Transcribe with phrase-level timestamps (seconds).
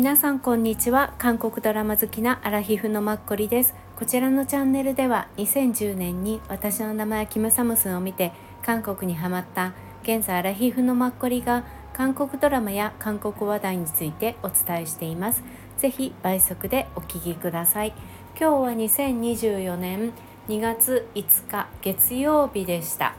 [0.00, 1.12] 皆さんこんにちは。
[1.18, 3.74] 韓国ドラマ好きなアラヒフのマッコリです。
[3.96, 8.32] こちらのチャンネルでは2010年に私の名前はキムサムスンを見て
[8.62, 15.44] 韓国にハマった現在アラヒフのマッコリが韓国ドラマや韓国話題についてお伝えしています。
[15.76, 17.92] ぜひ倍速でお聞きください。
[18.40, 20.14] 今日は2024年
[20.48, 23.14] 2月5日月曜日でした。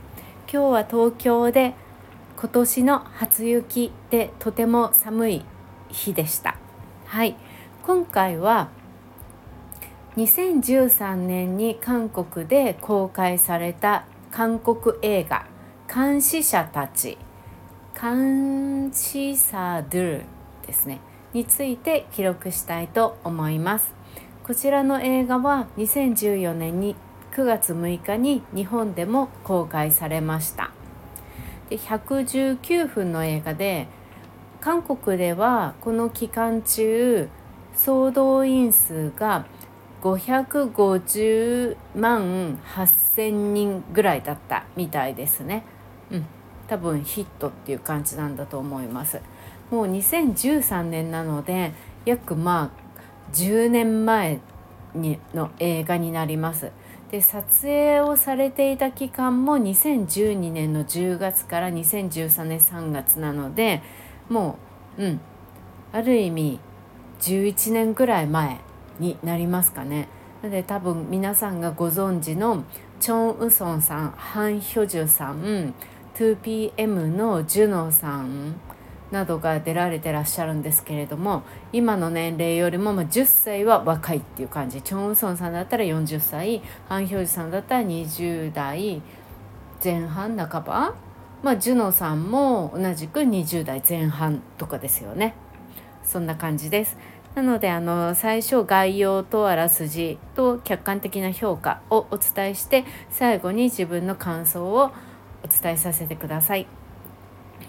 [0.52, 1.76] 今日は東京で
[2.40, 5.46] 今年の初雪でとても寒い
[5.92, 6.61] 日でした。
[7.12, 7.36] はい。
[7.84, 8.70] 今回は
[10.16, 15.46] 2013年に韓国で公開された韓国映画
[15.94, 17.18] 「監視者たち」
[18.02, 20.24] 監視者ドゥ
[20.66, 21.02] ですね
[21.34, 23.94] について記録したいと思います。
[24.46, 26.96] こちらの映画は2014年に
[27.34, 30.72] 9月6日に日本でも公開されました。
[31.70, 33.88] で119分の映画で
[34.62, 37.28] 韓国ではこの期間中
[37.76, 39.46] 総動員数が
[40.04, 45.64] 550万8,000人ぐらいだったみたいですね。
[46.12, 46.26] うん、
[46.68, 49.20] 多分ヒットっていう感じなんだと思います。
[49.72, 51.74] もう2013年なので
[52.06, 53.02] 約まあ
[53.34, 54.42] 10年前
[54.94, 56.72] にの映画になります。
[57.10, 63.82] で撮影をされていた期間も2012年の10月から2013年3月なので
[64.32, 64.58] も
[64.98, 65.22] ううん
[65.92, 66.60] ある意味
[67.20, 68.62] 11年ぐらい前
[69.00, 70.08] になりますかね。
[70.42, 72.64] なので多分皆さんがご存知の
[73.00, 75.74] チョン・ウソンさんハン・ヒョジュさん
[76.16, 78.56] 2PM のジュノさん
[79.12, 81.44] などが出られてらっしゃるんですけれども
[81.74, 89.02] 今の年齢よりもま10歳は若いっていう感じチョン・ウソンさんだったら40歳ハン・ヒョジュさんだったら20代
[89.84, 90.96] 前半半ば
[91.44, 95.34] まあ、ジュノさんも同じく20代前半とかですよね。
[96.04, 96.98] そんな感じです。
[97.36, 104.92] なのであの最初概要とあらすじと客観的な評価をお伝えして最後に自分の感想を
[105.44, 106.68] お伝えさせてください。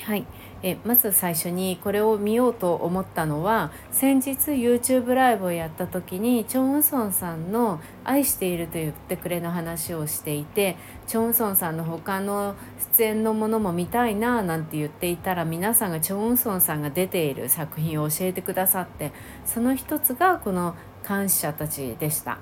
[0.03, 0.27] はい、
[0.62, 12.55] えまず最初にこれを見ようと思ったのは先日 YouTube ライブをやった時にチョン・ウソンさんの「愛している」と言ってくれの話をしていてチョン・ウソンさんの他の
[12.97, 19.12] 出演のものも見たいななんて言っていたら皆さんがチョン・ウソンさんが出ている作品を教えてくださって
[19.44, 22.39] その一つがこの「監視者たち」でした。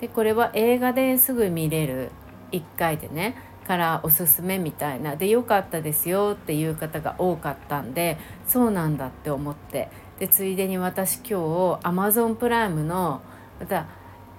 [0.00, 2.10] でこれは映画ですぐ見れる
[2.50, 3.36] 1回でね
[3.66, 5.16] からおすすめみたいな。
[5.16, 9.88] で良かったですよっていう方が多かったんでそうなんだって思って。
[10.18, 11.32] でついでに私今日
[11.82, 13.22] Amazon プライムの
[13.58, 13.86] また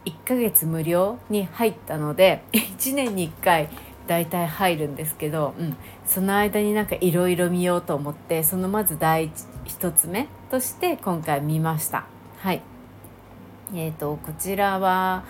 [0.06, 3.70] 1ヶ月無料に入ったので 1年に1回
[4.08, 9.30] 大体入るんですけど、うん、その間になんかいろいろ見ようと思ってそのまず第
[9.66, 12.06] 1つ目として今回見ました。
[12.40, 12.62] はい。
[13.74, 15.24] えーとこちらは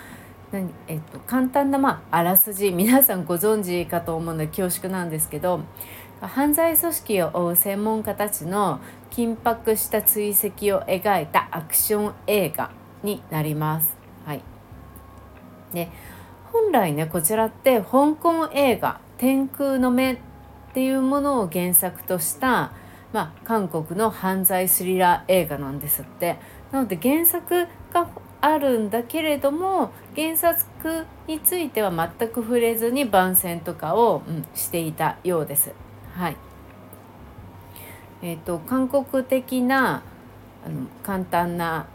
[0.54, 0.70] 何？
[0.86, 5.60] えっと、簡単な、まあ、あらすじ皆さんご存知かと思うので恐縮なんですけど
[6.20, 12.70] 犯罪組織を追う専門家たちの緊迫した追跡を描いたアクション映画
[13.02, 13.96] になります。
[14.24, 14.42] はい、
[15.72, 15.90] で
[16.52, 20.18] 本来ねこちらって香港映画「天空の目」っ
[20.72, 22.72] ていうものを原作とした、
[23.12, 26.36] まあ、韓国の犯罪スリラー映画なんですって。
[26.72, 28.08] なので原作が
[28.44, 35.72] あるんだけれども原作については全く触れずに番宣とかを、うん、していたようです。
[36.12, 36.36] はい
[38.20, 40.02] えーと、韓国的な
[40.64, 41.86] あの簡単な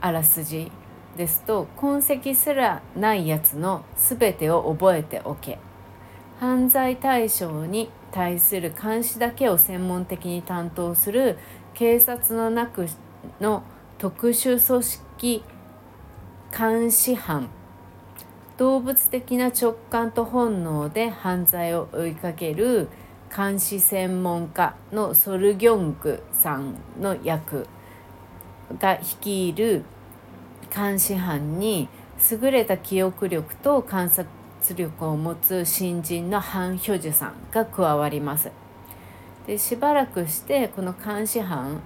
[0.00, 0.70] あらすじ
[1.16, 5.58] ですと痕跡すらないやつの全てを覚えておけ
[6.38, 11.36] 犯罪対象に対する監視だけを専門的に担当する
[11.74, 12.86] 警察の中
[13.40, 13.64] の
[13.98, 15.44] 特殊組織
[16.56, 17.48] 監視犯
[18.58, 22.88] 動物的な直感と本能で犯罪を追いかける
[23.34, 27.66] 監視専門家のソル・ギョングさんの役
[28.78, 29.84] が率いる
[30.74, 31.88] 監視班に
[32.30, 34.28] 優れた記憶力と観察
[34.76, 38.50] 力を持つ新人のハン・ヒョジュさんが加わります。
[39.46, 41.80] でしばらくしてこの監視班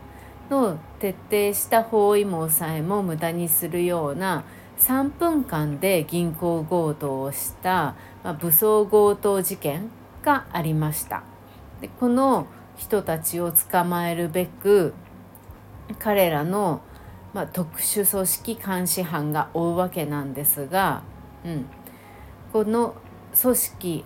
[0.50, 4.44] の徹底した包囲網さえも無駄にするような
[4.78, 9.90] 3分間で銀行強盗をした、まあ、武装強盗事件
[10.22, 11.22] がありました。
[11.80, 12.46] でこの
[12.76, 14.94] 人たちを捕まえるべく
[15.98, 16.80] 彼らの、
[17.32, 21.02] まあ、特殊組織監視班が追うわけなんですが、
[21.44, 21.66] うん、
[22.52, 22.94] この
[23.40, 24.04] 組織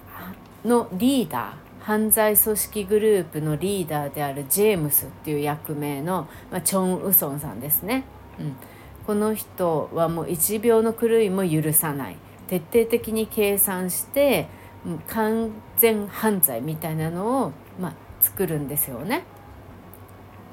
[0.64, 8.04] のリーダー犯罪組織グループのリーダーであるジェームスっていう役名の、まあ、チョン・ウソンさんですね。
[8.38, 8.56] うん、
[9.06, 14.48] この人はもう1秒の狂いも許さない徹底的に計算して
[15.06, 19.24] 完全犯罪みたいなのを、まあ、作るんですよね。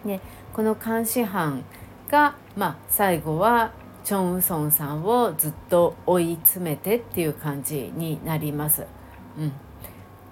[0.05, 0.21] で
[0.53, 1.65] この監視班
[2.09, 3.73] が、まあ、最後は
[4.05, 8.87] チョン・ウソンさんをずっと追い詰めてっていう感じになります。
[9.37, 9.51] うん、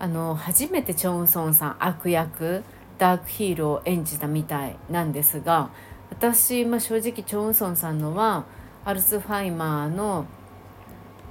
[0.03, 2.61] あの初めてチョン・ソンさん悪役
[2.97, 5.69] ダークヒーローを演じたみたいなんですが
[6.09, 8.43] 私、まあ、正直チョン・ソンさんのは
[8.83, 10.25] アルツハイマーの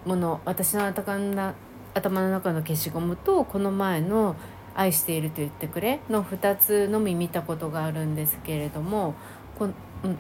[0.07, 4.37] もの私の頭の中の消しゴムとこの前の
[4.75, 9.15] 「愛していると言ってくれ」の2つのみ見たことがあるんですけれども
[9.59, 9.69] こ、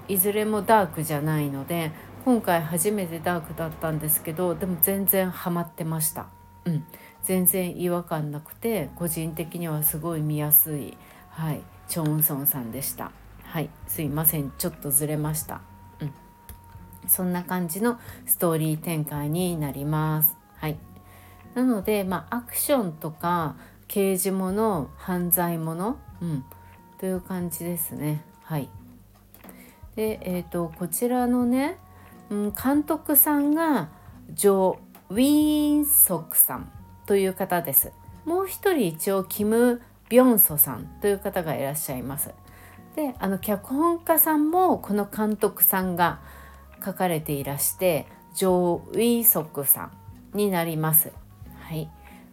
[0.08, 1.90] いずれもダークじゃないので
[2.26, 6.26] 今回初めてダークだったんですけどでも全然ハマってました。
[6.66, 6.84] うん、
[7.22, 10.96] 全然違和感なくて個人的にはすごい見やすい、
[11.30, 13.12] はい、チョン・ソンさんでした。
[13.44, 15.60] はいすいませんちょっとずれました。
[16.00, 16.12] うん、
[17.06, 20.36] そんな感じのストーリー展開になります。
[20.56, 20.76] はい、
[21.54, 23.56] なので、まあ、アクションとか
[23.88, 26.44] 刑事もの犯罪もの、うん、
[26.98, 28.22] という感じですね。
[28.42, 28.68] はい、
[29.96, 31.78] で、えーとこちらのね
[32.32, 33.90] うん、監督さんが
[34.30, 34.78] ジョ・
[35.10, 36.72] ウィーンソクさん
[37.06, 37.92] という方です。
[38.24, 42.30] もう一人一応キム・ビョンソさんという方がいらっしゃいます。
[42.94, 46.20] であの脚本家さんもこの監督さんが
[46.84, 49.90] 書かれていらしてジョ・ウィソクさ
[50.34, 51.12] んになります。
[51.60, 51.90] はい、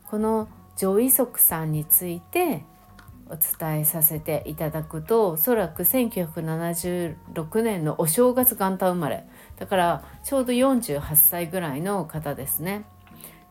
[0.10, 2.64] このジョ・ウィソクさんについて
[3.28, 9.26] お伝えさせていただくとおそらく1976年のお正月元旦生まれ
[9.58, 12.86] だからちょうど48歳ぐらいの方ですね。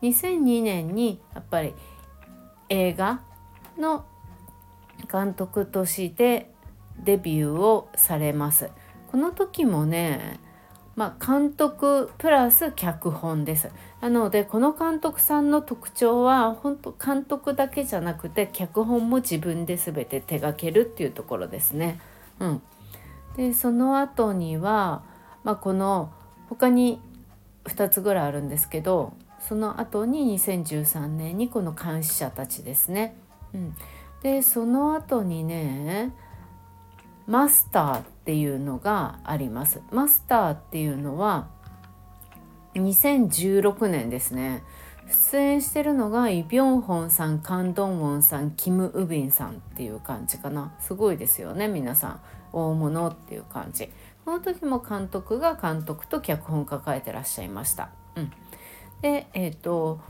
[0.03, 1.75] 2002年にやっぱり
[2.69, 3.21] 映画
[3.79, 4.05] の
[5.11, 6.50] 監督として
[6.99, 8.71] デビューをされます。
[9.11, 10.41] この時もね
[10.97, 13.71] まあ、監督プラス脚本です。
[14.00, 22.00] なのでこの監督さんの特徴は本当監督だけじゃなくて脚本も自分で全て手がけるっていうところですね。
[22.41, 22.62] うん、
[23.37, 25.03] でその後には
[25.45, 26.12] まあ、この
[26.50, 27.00] 他に
[27.65, 33.17] 2つぐらいあるんですけどその後に2013年にこの監視者たちですね。
[33.55, 33.75] うん、
[34.23, 36.12] でその後にね
[37.26, 39.81] マスターっていうのがあります。
[39.90, 41.49] マスターっていうのは
[42.75, 44.62] 2016年ですね。
[45.08, 52.20] 出演してるのがイ・ビョンホンさんカン・ドンウォンさんキム・ウビンさんっていう感じかなすごいですよね皆さん
[52.52, 53.88] 大物っていう感じ
[54.26, 57.88] この時も監督が監督と脚本抱えてらっしゃいました。
[58.17, 58.32] うん、
[59.03, 60.00] でえっ、ー、と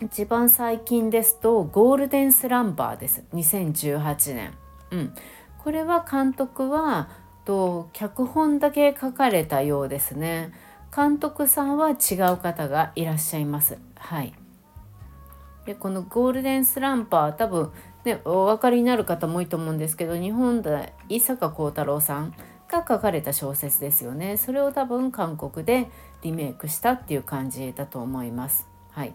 [0.00, 4.54] 一番最近ですと「ゴールデンスランバー」です2018年。
[4.90, 5.14] うん、
[5.58, 7.08] これは監督は
[7.44, 10.52] と脚本だけ書かれたようですね。
[10.94, 13.78] 監督さんは違う方がいらっしゃいます。
[13.96, 14.34] はい。
[15.66, 17.72] でこのゴールデンスランパー多分
[18.04, 22.34] ねお分かりになる方も多いと思うんですけど日本で伊坂幸太郎さん
[22.68, 25.88] が書かれた小説ですよねそれを多分韓国で
[26.22, 28.66] リメイクしたっていう感じだと思います。
[28.90, 29.12] はい。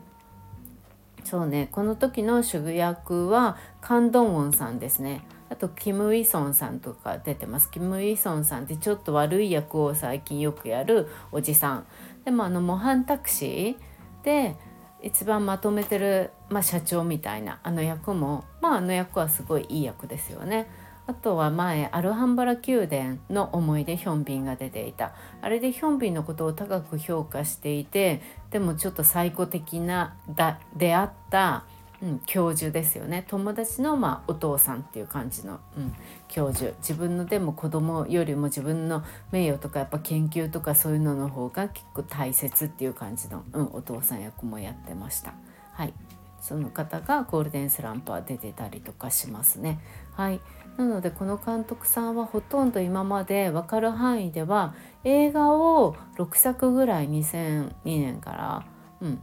[1.24, 1.69] そうね。
[1.71, 5.24] この時の主役はカン・ドンウォンさんですね。
[5.50, 7.70] あとキム・ウィソンさんとか出てます。
[7.70, 11.86] キム・ウィソンさんってちょっと悪い役を最近よくやるおじさん。
[12.24, 14.55] でもあの模範タクシーで
[15.01, 20.67] 一番まとめてる、まあ、社長みたいなあの役もまああの役はすごいいい役ですよね。
[21.08, 25.13] あとは前アルハンバラ宮殿の思い出ヒョンビンが出ていた。
[25.41, 31.65] あれでヒョンビンのことを高く評価していてでもちょっと最古的なだ出会った、
[32.01, 33.25] うん、教授ですよね。
[33.27, 35.93] 友達の、まあ、お父さんっていう感じの、うん、
[36.27, 36.74] 教授。
[36.77, 45.34] 自分のでも子供よりも自分の名誉とかやっぱ研究とかそういうのの方が結構大切っていう感じの、うん、お父さん役もやってました。
[45.74, 45.93] はい。
[46.41, 49.79] その方がゴールデンスランパー出てたりとかしますね。
[50.13, 50.41] はい、
[50.77, 54.73] なのでこの監督さんはほとんど今まで分かる範囲では
[55.03, 58.65] 映画を6作ぐらい2002年から、
[59.01, 59.21] うん、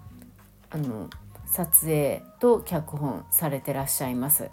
[0.70, 1.08] あの
[1.46, 4.50] 撮影と脚本されてらっしゃいます。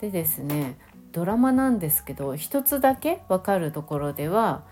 [0.00, 0.78] でですね
[1.12, 4.64] ドラマなんですけど一つだけ分かるところでは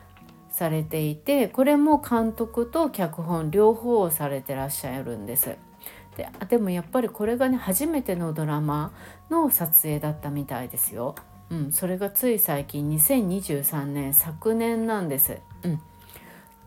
[0.50, 5.56] されていてこれも監督と脚本両方されてらっしゃるんです。
[6.16, 8.92] ででもやっぱりこれがね初めてのドラマ
[9.30, 11.14] の撮影だったみたいですよ。
[11.50, 15.38] うん、それがつい最近2023年昨年なんです。
[15.64, 15.80] うん、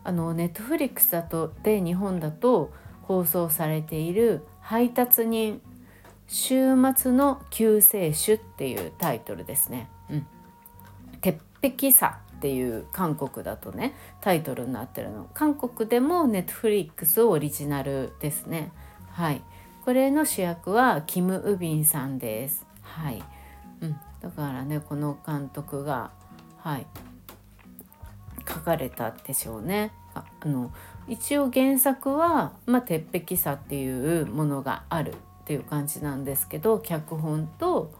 [0.04, 2.70] あのネットフリックスだとで日本だと
[3.02, 5.60] 放送されている配達人
[6.26, 9.88] 週末の救世主」っていうタイトルですね。
[10.10, 10.26] うん、
[11.20, 15.28] 鉄壁さっていう韓国だとねタイトルになってるの。
[15.34, 18.70] 韓国でもネットフリックスオリジナルですね。
[19.10, 19.42] はい。
[19.84, 22.66] これの主役はキム・ウビンさんです。
[22.80, 23.22] はい、うん、
[24.24, 26.10] だからねこの監督が
[26.56, 26.86] はい
[28.48, 30.72] 書かれたでしょうねああの
[31.06, 35.14] 一応原作は、まあ、鉄壁さっていうものがあるっ
[35.44, 37.92] ていう感じなんですけど脚本と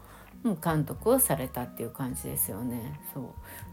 [0.63, 2.99] 監督をされたっていう感じですよね。
[3.13, 3.23] そう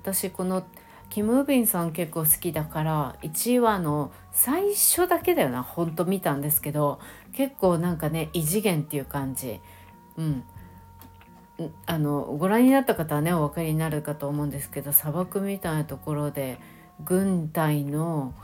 [0.02, 0.64] 私この
[1.08, 7.00] キム・ウビンさん結構好きだから1話の最初だけだよなほんと見たんですけど
[7.32, 9.58] 結構なんかね異次元っていう感じ。
[10.18, 10.44] うん
[11.86, 16.58] あのご覧になった方はねお分かりになるかと思うんですけど砂漠みたいなところで
[17.04, 18.34] 軍隊の、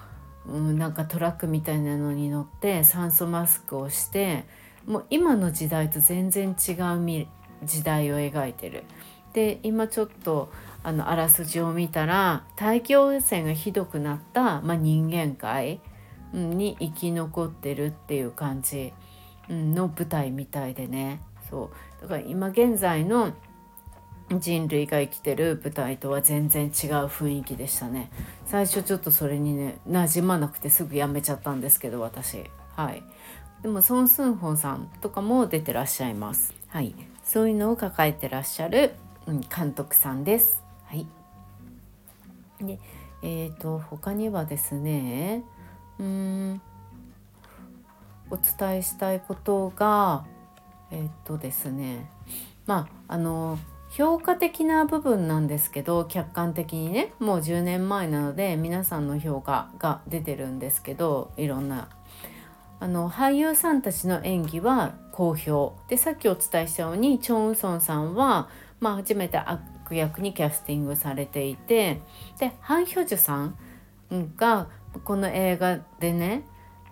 [0.47, 4.45] うん、なんかトラックみたいなのに乗って酸素マスクをして
[4.87, 7.27] もう今の時代と全然違う
[7.65, 8.85] 時代を描いてる。
[9.33, 10.51] で今ちょっと
[10.83, 15.81] あのあらすじを見たら大気汚染がひどくなった、まあ、人間界
[16.33, 18.93] に生き残ってるっていう感じ
[19.49, 21.21] の舞台みたいでね
[21.51, 21.71] そう
[22.03, 23.33] だから今現在の
[24.31, 26.71] 人類が生きてる舞台とは全然違う
[27.07, 28.11] 雰囲気でしたね。
[28.47, 32.45] 最初ちょっとそれにね馴染まなくてすぐやめちゃったんですけど私。
[32.77, 33.03] はい。
[33.63, 36.55] でもソン・スンホンさんとかも出てらっしゃいます。
[36.69, 36.95] はい。
[37.25, 38.93] そういうのを抱えてらっしゃる、
[39.27, 40.63] うん、監督さんです。
[40.85, 41.07] はい。
[42.61, 42.79] で
[43.23, 45.43] えーと他にはですね
[45.99, 46.61] うん
[48.31, 50.25] お伝えしたいことが
[50.91, 52.11] えっ、とですね
[52.67, 53.59] まああの
[53.91, 61.89] 評価的な部分なんですけど客観的にねもう10年前なので皆さんの評価が出てるんですけどいろんな。
[62.81, 65.75] あの俳優さんたちの演技は好評。
[65.89, 72.01] でさっきお伝えしたようにチョン・ウソンさんは、まあ、初めて悪役にキャスティングされていて
[72.39, 73.57] でハン・ヒョジュさん
[74.37, 74.69] が
[75.05, 76.45] この映画でね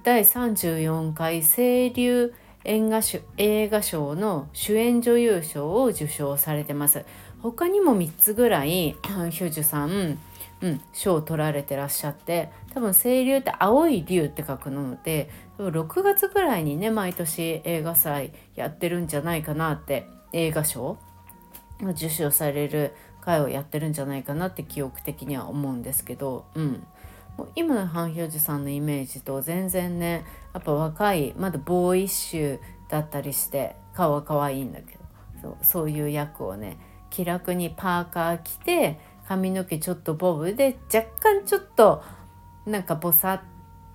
[0.02, 2.34] 第34回清流
[2.66, 3.00] 映画
[3.38, 7.04] 映画賞の主演女優賞を受賞されてます。
[7.40, 10.18] 他にも3つぐらいヒョジュさん
[10.62, 20.98] うん、賞を取られてらっしゃって多分清流って青い竜って書くので多分6月ぐらいにね毎年映画祭やってるんじゃないかなって映画賞
[21.82, 26.86] 受賞される会をやってるんじゃないかなって記憶的には思うんですけど、うん、
[27.36, 30.24] もう今のハン・ヒョジさんのイメージと全然ね
[30.56, 35.00] やっぱ若いまだボーイッシュだったりして顔は可愛いんだけど
[35.42, 36.78] そうそういう役をね
[37.10, 38.98] 気楽にパーカー着て
[39.28, 42.02] 髪の毛ちょっとボブで若干ちょっと
[42.64, 43.40] なんかボサっ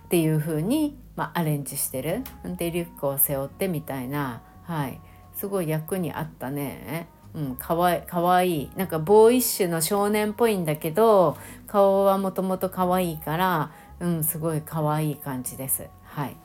[0.10, 2.24] ていう風にまあ、アレンジしてる。
[2.58, 4.42] でリュックを背負ってみたいな。
[4.64, 5.00] はい。
[5.36, 7.08] すごい役に合ったね。
[7.34, 8.72] うんかわいかわいい。
[8.76, 11.38] なんかボーイッシュの少年っぽいんだけど
[11.68, 15.88] 顔はもともとかわいいからうんすごいかわいい感じです。
[16.04, 16.36] はい。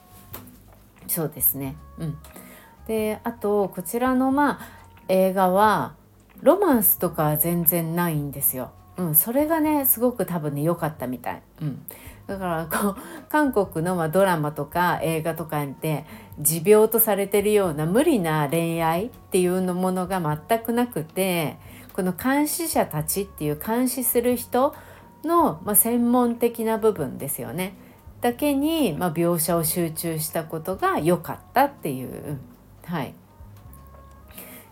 [1.09, 1.77] そうですね。
[1.99, 2.19] うん。
[2.87, 4.69] であとこちらのまあ
[5.09, 5.95] 映画は
[6.43, 8.71] ロマンスとか全然ないんですよ。
[8.97, 11.83] うん、それがねすごく多分ね良かったみたい、うん、
[12.27, 12.97] だからこう
[13.29, 16.07] 韓国のまドラマとか映画とかで
[16.39, 21.59] 持病とされてるような無理な恋愛っていうのものが全くなくて
[21.93, 24.75] この監視者たちっていう監視する人
[25.25, 27.75] の、ま専門的な部分ですよね
[28.21, 32.39] だけに、ま描写を集中したことが良かったっていう、
[32.85, 33.15] はい。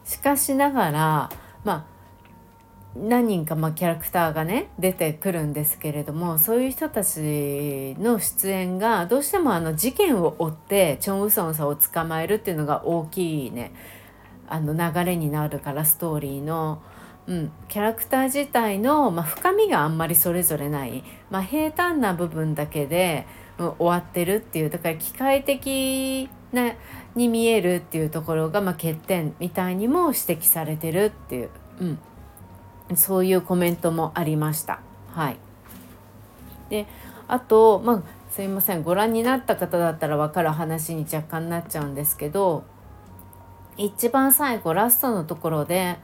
[0.05, 1.31] しかしながら
[1.65, 1.85] まあ
[2.97, 13.73] 何人かまキャラクターがね出てくるんですけれどもそういう人たちの出演がどうしてもあの事件を追ってチョン・ウソンさんを捕まえるっていうのが大きいね
[14.47, 16.83] あの流れになるからストーリーの、
[17.27, 23.27] うん、キャラクター自体の、まあ、深みがあんまりそれぞれない、まあ、平坦な部分だけで、
[23.59, 26.75] うん、終わってるっていうだから機械的な
[27.15, 31.51] に見えるっていうところが、まあ、欠点みたいにも指摘されてるっていう。
[31.81, 31.99] うん。
[32.97, 34.81] そういうコメントもありました。
[35.13, 35.37] はい、
[36.69, 36.87] で
[37.29, 38.83] あと、まあ、すいません。
[38.83, 42.65] ご覧になった方だったら分かる話に若干なっちゃうんですけど
[43.77, 45.97] 一番最後ラストのところで、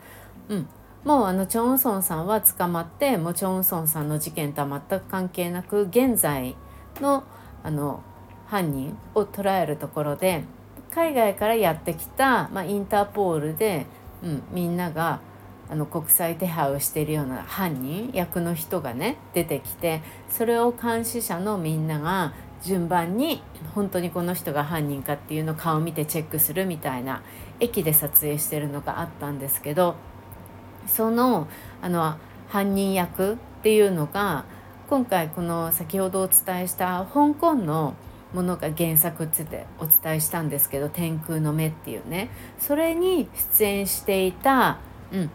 [0.48, 0.68] うん、
[1.04, 6.56] もうあのチョン・ウソンさんは捕まってもうチョン・ウソンさんの事件とは全く関係なく現在
[7.00, 7.24] の
[7.62, 8.02] あの
[8.46, 10.44] 犯人を捉えるところで
[10.90, 13.86] 海外からやってきた、まあ、インターポールで、
[14.24, 15.20] うん、みんなが
[15.70, 23.40] あの国際手配をしているような犯人役の人がね出てきてそれを監視者のみんなが順番に
[23.74, 27.22] 本当にこの人が犯人かっていうのを顔見てチェックするみたいな
[27.60, 29.94] 駅で撮影してるのがあったんですけど
[30.86, 31.48] その
[31.82, 32.16] あの
[32.48, 34.44] 犯人役っていうのが
[34.88, 37.94] 今回この先ほどお伝えした香港の
[38.34, 42.30] ものが原作ってお伝えしたんですけど「天空の目」っていうね。
[42.58, 44.78] それに出演していた、
[45.12, 45.30] うん、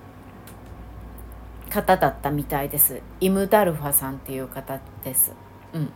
[1.70, 3.02] 方だったみたいです。
[3.20, 5.34] イム・ダルファさんっていう方です。
[5.74, 5.92] うん、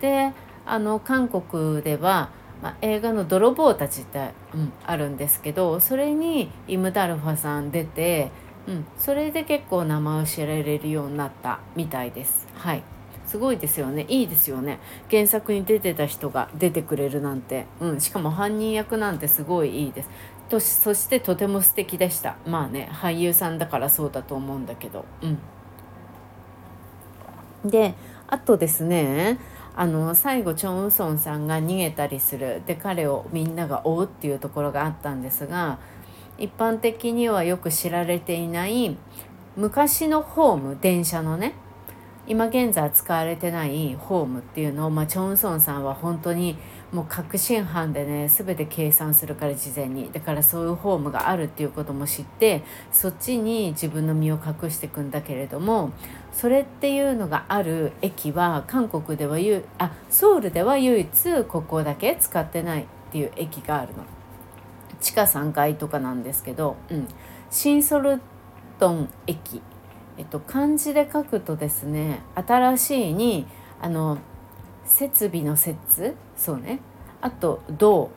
[0.00, 0.32] で
[0.64, 2.30] あの韓国では、
[2.62, 8.30] まあ、映画の「泥棒たち」って、うん、あるんですけどそれにイム・ダルファさん出て、
[8.68, 12.46] うん、それで結構名前を知られるようになったみたいです。
[12.54, 12.82] はい。
[13.26, 14.04] すごいですよね。
[14.08, 14.78] いいですよね。
[15.10, 20.10] 原作に出てた人が出てくれるなんて、うん、しかも犯人役なんてすごいいいです。
[20.50, 22.36] とそしてとても素敵でした。
[22.46, 25.04] まあね俳優さんだからそうだと思うんだけど。
[25.22, 25.26] う
[27.66, 27.70] ん。
[27.70, 27.94] で
[28.26, 29.38] あとですね
[29.76, 32.62] あの最後チョン・ウソンさんが逃げたりする。
[32.66, 35.78] で彼をみんなが追うっていうところがあったんですが
[36.38, 38.96] 一般的にはよく知られていない
[39.56, 41.54] 昔のホーム電車のね
[42.28, 46.58] 今現在使われてないホームっていうのを、まあ、チョン・ソンさんは本当に
[46.92, 50.12] もう確信犯でね全て計算するから事前に。
[50.12, 55.90] だからそういうホームがあるっていうことも知ってそっちに自分の身を隠していくんだけれども
[56.32, 64.17] それっていうのがある駅は韓国ではゆあソウルでは唯一ここだけ使ってないっていう駅があるの。
[65.00, 67.08] 地下3階とかなんですけど、うん、
[67.50, 68.20] シンソル
[68.78, 69.62] トン駅。
[70.16, 73.46] えっと漢字で書くとですね新しいに
[73.80, 74.18] あの
[74.84, 76.80] 設備の設そうね。
[77.20, 78.10] あと銅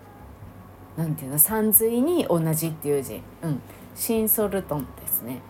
[0.97, 1.39] なんていうの？
[1.39, 3.61] 三髄に同じっていう字、うん、
[3.95, 5.41] シンソルトンですね。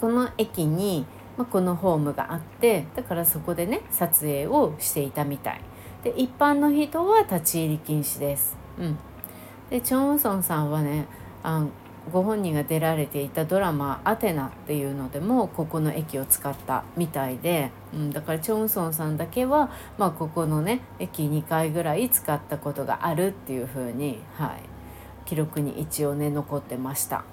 [0.00, 1.06] この駅に、
[1.36, 5.60] まあ、このホームがあってだからそこでね撮影をしていたみたい。
[6.02, 8.98] で一般の人は立ち入り禁止です、うん、
[9.70, 11.06] でチョン・ウソンさんはね
[11.42, 11.64] あ
[12.12, 24.62] ご本人が出られていたドラマ「アテナ」っていうのでもここの駅を使ったみたいで、うん、だからチョンソンさんだけは、まあ、ここのね駅2回ぐらい使ったことがあるっていうふうに、はい、
[25.24, 27.24] 記録に一応ね残ってました。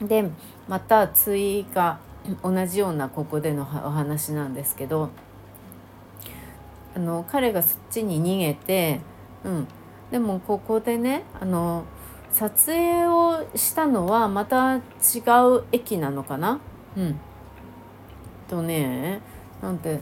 [0.00, 0.30] うん、で
[0.68, 1.98] また追加
[2.42, 5.10] 同じようなここでのお話なんですけど
[6.94, 9.00] あの彼がそっちに逃げて、
[9.44, 9.66] うん、
[10.12, 11.84] でもここでねあの
[12.30, 14.80] 撮影をしたのはまた違
[15.58, 16.60] う駅なのかな？
[16.96, 17.18] うん。
[18.48, 19.20] とね
[19.60, 20.00] なんて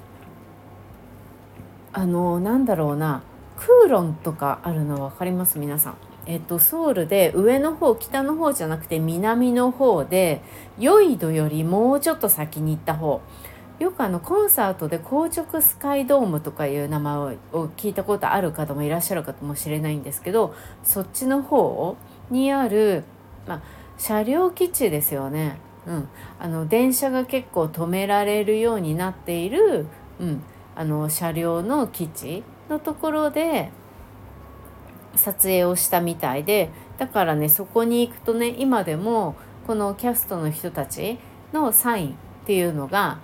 [1.92, 3.22] あのなんだろうな
[3.56, 5.58] クーロンとかあるの分かります？
[5.58, 5.94] 皆さん。
[6.26, 10.42] えっと、ソウルで上の方北の方じゃなくて南の方で
[10.78, 13.20] ヨイドよりもうちょっと先に行った方
[13.80, 17.36] よくあのコンサートで硬直スカイドームとかいう名前を
[17.78, 21.96] 聞いたことある方もいらっしゃるかもしれないんですけどそっちの方
[22.30, 23.04] にある、
[23.48, 23.62] まあ、
[23.96, 29.86] 車両基地ですよね、うん、あの電車が結構止められるようになっている、
[30.20, 30.42] うん、
[30.76, 33.70] あの車両の基地のところで
[35.16, 41.18] 撮影をしたみたいでだからねそこに行くとね今でもこのキャストの人たち
[41.54, 42.12] のサインっ
[42.44, 43.20] ていうのが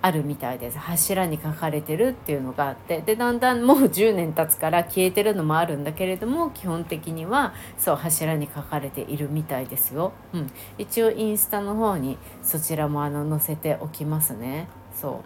[0.00, 0.78] あるみたいです。
[0.78, 3.00] 柱に書かれてるっていうのがあって。
[3.00, 10.12] でだんだんもう10年経つから消えてるのもあるんだけれども基本的にはそう柱に書かれているみたいですよ。
[10.32, 10.46] うん、
[10.78, 14.68] 一応インスタの方にそちらもあの載せておきますね。
[14.94, 15.22] そ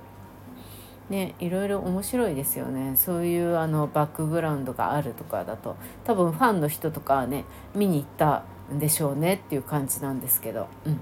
[1.11, 1.13] う。
[1.13, 2.97] ね、いろいろ面白いですよね。
[2.97, 5.77] そういうあのバックグラウンドがあるとかだと。
[6.05, 10.69] 多分ファンの人とかはね見に行ったんでしょうねっていう感じなんですけど。
[10.87, 11.01] うん。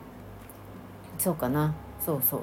[1.18, 1.74] そうかな。
[2.04, 2.40] そうそう。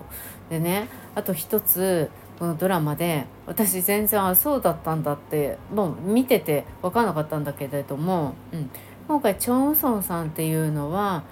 [0.50, 8.70] でねあと一つこのドラマで私全然あそうだったんだってもう見てて分かんなかったんだけれども、うん、
[9.08, 11.24] 今回チョン・ウソンさんっていうのは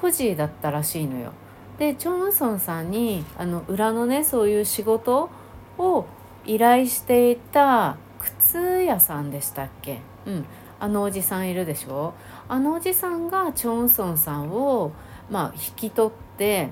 [0.00, 1.32] 孤児だったらしいのよ。
[1.78, 5.28] でチョン・ウソンさんにあの裏のねそういう仕事
[5.76, 6.06] を
[6.46, 10.46] 依頼していた靴屋さんでしたっけ、うん、
[10.80, 12.14] あのおじさんいるでしょ？
[12.48, 14.92] あのおじさんがチョン・ウソンさんを、
[15.30, 16.70] まあ、引き取って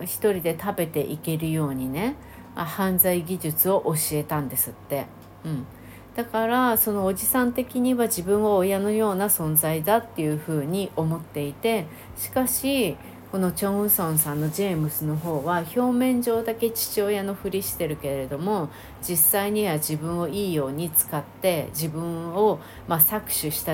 [0.00, 2.16] 一人で食べていけるようにね
[2.54, 5.06] 犯罪技術を教えたんですって。
[5.44, 5.66] うん、
[6.14, 12.96] だからそのおじさん的には自分は親のような存在だっていうふうに思っていてしかし
[13.32, 18.68] このチョン・ウソンさんのジェームスの方は表面上だけ父親のふりしてるけれども
[19.00, 23.64] 実際には自分をいいように使って自分をまあ搾取し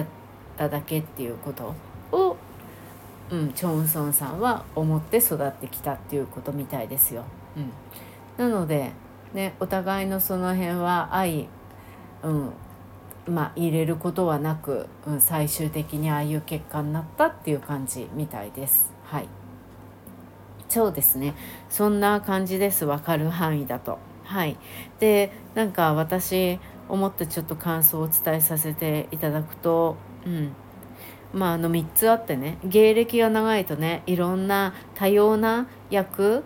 [0.57, 1.75] ただけっていうこと
[3.31, 7.25] うん、チョン・ウソンさんは思って育ってきたっていうことみたいですよ。
[7.57, 8.93] うん、なので、
[9.33, 11.49] ね、お互いのその辺は愛、
[12.23, 12.53] うん、
[13.27, 18.93] まあ、入れることはなく、うん、最終的にああいう結果になったっていう感じみたいです。
[19.05, 19.29] はい
[20.69, 21.35] そうですね
[21.71, 23.99] そんな感じです分かる範囲だと。
[24.25, 24.59] はい、
[25.01, 30.53] でなんか私思ってちょっと感想をお伝えさせていただくと、うん、
[31.33, 36.45] まああの3つあってね芸歴が長いとねいろんな多様な役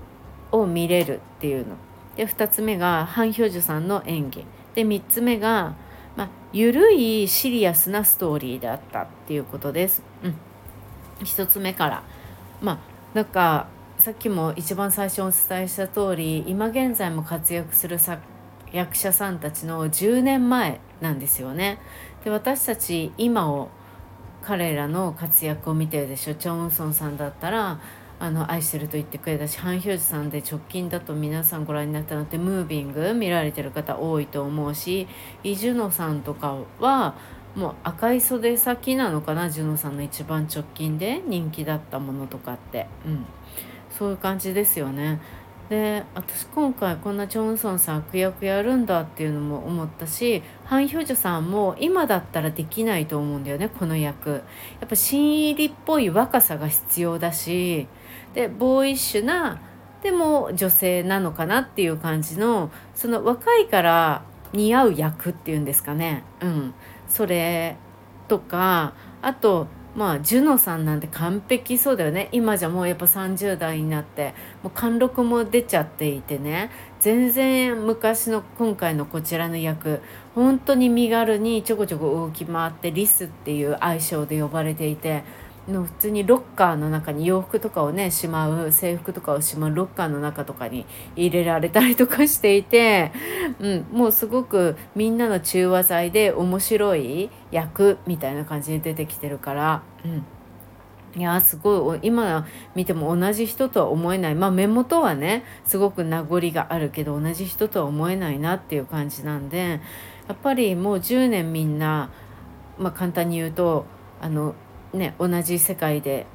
[0.51, 1.77] を見れるっていうの
[2.17, 5.75] で2つ目がハン・ヒョジュさんの演技で3つ目が、
[6.17, 10.03] まあ、緩いシリアスなストーリーであったっていうことです。
[10.23, 10.37] うん、
[11.21, 12.03] 1つ目から
[12.61, 12.79] まあ
[13.15, 13.69] なんか
[13.99, 17.99] さっきも一番最初お伝えした通り今現在も活躍する
[18.73, 21.79] 役者さんたちの10年前なんですよね。
[22.25, 23.69] で私たち今を
[24.43, 27.81] 彼らの活躍を見てるでしょチョン・ウソンさんだったら
[28.19, 35.09] あの愛してると言ってくれたしハン・ヒョージさんで直近だと皆さんご覧になったのってムービング見られてる方多いと思うし
[35.43, 37.15] イ・ジュノさんとかは
[37.57, 42.87] もう赤い袖先なのかなジュノさんの一番直近で人気だったものとかって。
[43.07, 43.27] うん
[43.93, 45.21] そういう感じですよね。
[45.73, 54.29] で私今回こんなチョンソンさん悪役やるんだっていうのも思ったしハン・ヒョジョさんも今だったらできないと思うんだよねこの役。
[54.33, 54.43] や
[54.85, 57.89] っぱ新入りっぽい若さが必要だし
[58.35, 59.63] でボーイッシュな
[60.03, 66.23] でも女性なのかなっていう感じのその若いから似合う役っていうんですかね。
[66.43, 66.75] うん、
[67.09, 67.79] それ
[68.29, 72.29] とかあとまあジュノさんなんて完璧そうだよね。
[72.33, 76.71] 今じゃもうやっぱ30代になってもう貫禄も出ちゃっていてね。
[77.01, 80.01] 全然昔の今回のこちらの役
[80.35, 85.25] 本当に身軽にちょこちょこ動き回ってリスっていう愛称で呼ばれていて
[85.69, 93.13] の普通にロッカーの中に洋服とかをねしまう制服とかをしまうロッカーの中とかに入れられたりとかしていて、
[93.61, 99.83] うん、もうすごくみんなの中和剤で面白い役みたいな感じで出てきてるから。
[100.05, 100.25] うん
[101.15, 109.81] いやすごい今見ても同じ人とは思えないまあ目元はねすごく名残があるけど同じ人とは思えないなっていう感じなんで
[110.27, 112.11] やっぱりもう10年みんな、
[112.79, 113.85] まあ、簡単に言うと
[114.23, 114.55] あの
[114.93, 116.27] ね同じ世界で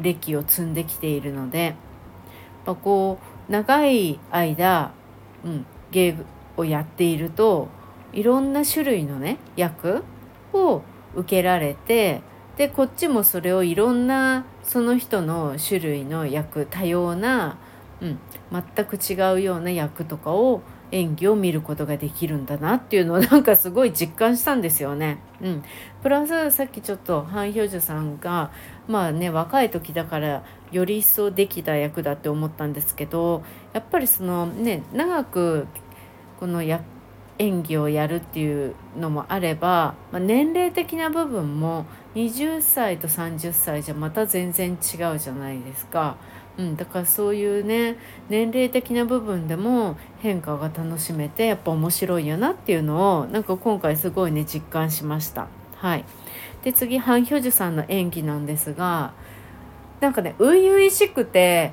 [0.00, 1.74] 歴を積んできているので
[2.64, 4.92] やこう長い間、
[5.44, 6.16] うん、芸
[6.56, 7.68] をやっていると
[8.12, 10.02] いろんな種類のね役
[10.52, 10.82] を
[11.14, 12.22] 受けられて
[12.56, 17.58] でこっちもそれをいろんなその人の種類の役多様な、
[18.00, 18.18] うん、
[18.52, 20.62] 全く違うような役とかを
[20.94, 25.18] 演技を見ることができるんだなっていうのをなんかすごい実感したんですよね。
[25.42, 25.64] うん、
[26.02, 28.52] プラスさっきちょっとハン・ヒョジュさんが
[28.86, 35.66] まあね若い時だからより一層できた役だって思ったんですけどやっぱりそのね長く
[36.38, 36.84] この役
[37.38, 46.16] 演技をやるっていうのもあれば、まあ、年齢的な部分も20歳と30歳じゃまた全然違うじゃないですか。
[46.56, 47.96] うん、だからそういうね
[48.28, 55.48] 年齢的な部分でも変化が楽しめてやっぱ面白いよなっていうのをなんか今回すごいね実感しました。
[55.78, 56.04] はい、
[56.62, 59.12] で次ハン・ヒョジュさんの演技なんですが
[60.00, 61.72] なんかね初々しくて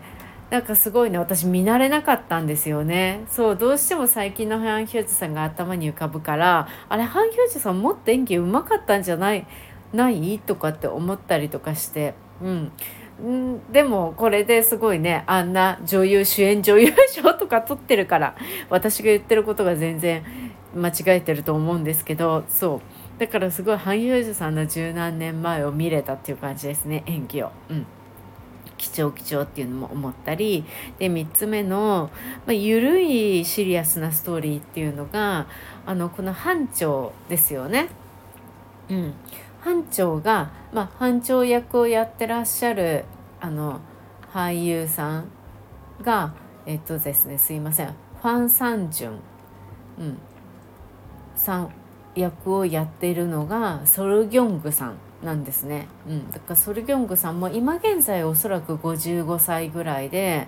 [0.50, 3.24] なんかすごいね私見慣れなかったんですよね。
[3.30, 9.46] そうどうしても最近のハン・ヒョジュさんが頭に浮かぶからあれハン・ヒョジュさんもっと演技うまかったんじゃない
[9.94, 10.40] ない？
[10.40, 12.72] とかって思ったりとかしてうん。
[13.30, 18.36] んでもこれですごいねあんな女優主演女優賞とか取ってるから
[18.70, 20.24] 私が言ってることが全然
[20.76, 22.82] 間違えてると思うんですけどそ
[23.18, 27.52] うだからすごい俳優女さんの十何年前を見れたっていう感じですね演技を。
[27.70, 27.86] うん
[28.82, 30.66] 貴重貴重っていうのも思ったり
[30.98, 32.10] で3つ目の、
[32.48, 35.46] まあ、緩いシリアスなストーリーっていうのが
[35.86, 37.90] あのこの班長ですよね。
[38.90, 39.14] うん、
[39.62, 43.06] 班長が、まあ、班長役をやってらっしゃる
[43.40, 43.80] あの
[44.34, 45.32] 俳優さん
[46.02, 46.34] が
[46.66, 47.88] えっとですねすいません。
[48.22, 49.20] ファン・サンジュン、
[50.00, 50.18] うん、
[51.36, 51.74] さん
[52.16, 60.48] 役をやっているのがソル・ギョングさんなんですね、うん、だからソル・ギョングさんも今現在おそらく55歳ぐらいで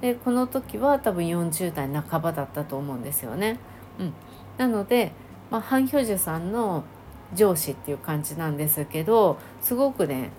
[0.00, 3.58] でこの時は多分40代半ばだったと思うんですよね。
[3.98, 4.12] うん、
[4.56, 5.12] なので、
[5.50, 6.84] まあ、ハン・ヒョジュさんの
[7.34, 10.30] 上司っていう感じなんですけどすごくね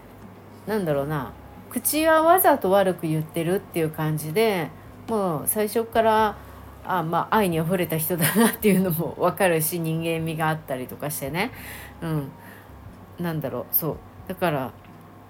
[0.68, 1.34] なんだろうな
[1.70, 4.70] 口はわざと悪く言ってるっていう感じで
[5.08, 6.38] もう最初から
[6.86, 11.52] あまあ愛にあふれた人だなっていうのも分かるし人間味があったりとかしてね。
[12.02, 12.32] うん。
[13.20, 13.98] なんだろうそう。
[14.28, 14.72] だから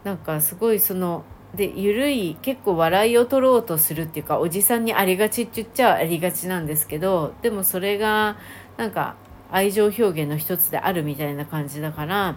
[0.04, 1.24] なんかすごいその
[1.56, 8.38] で緩い結構笑いを取ろうとするっていうかおじさんにありがちって言っちゃありがちなんですけどでもそれが
[8.78, 9.16] なんか
[9.52, 12.36] 愛情表現の一つであるみたいな感じだから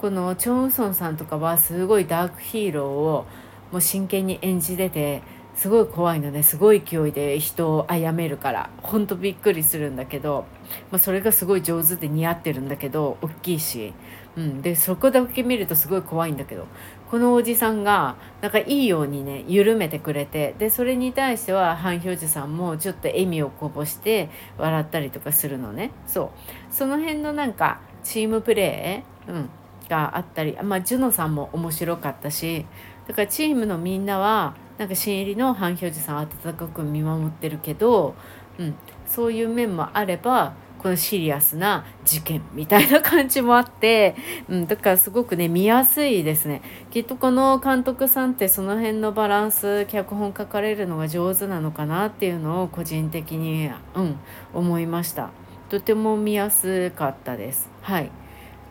[0.00, 3.26] このチョン・ウソンさんとかはすごいダークヒーローを
[3.70, 5.22] もう真剣に演じてて
[5.54, 8.70] すごい怖いのですごい勢いで人を殺めるから。
[8.82, 10.46] ほんとびっくりするんだけど、
[10.90, 13.92] まあ、それがすごい上手で似合ってるんだけど大きいし、
[14.36, 16.66] うん、でそこだけ見るとすごい怖いんだけど。
[17.10, 25.90] このおじさんがなんかいいようにね緩めてくれてでそれに対してはハン・ヒョジさんもちょっと笑みをこぼして笑ったりとかするのね。
[26.06, 26.32] そ
[26.70, 26.72] う。
[26.72, 29.50] その辺のなんかチームプレー、うん、
[29.90, 32.64] があったりまあジュノさんも面白かったし
[33.08, 38.14] だからチームのみんなはなんか新入りの反表示さん温かく見守ってるけど、
[38.58, 38.74] うん、
[39.06, 44.16] そういう面もあればこのシリアスな事件みたいな感じもあって、
[44.48, 46.62] うん、だからすごくね見やすいですね。
[46.90, 54.16] きっとこの監督さんってその辺のバランス脚本書かれるのが上手なのかなっていうのを個人的に、うん、
[54.54, 55.30] 思いました。
[55.68, 57.68] とても見やすかったです。
[57.82, 58.10] はい。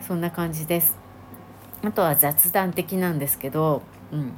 [0.01, 0.97] そんな感じです。
[1.83, 4.33] あとは雑談的なんですけど、うん、